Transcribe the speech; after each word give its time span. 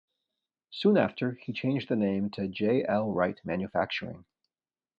Soon 0.71 0.97
after, 0.97 1.33
he 1.43 1.53
changed 1.53 1.87
the 1.87 1.95
name 1.95 2.31
to 2.31 2.47
J. 2.47 2.83
L. 2.87 3.11
Wright 3.11 3.39
Manufacturing. 3.45 4.25